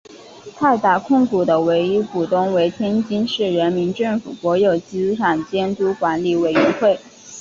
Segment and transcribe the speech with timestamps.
[0.55, 6.97] 泰达控股的唯一股东为天津市人民政府国有资产监督管理委员会。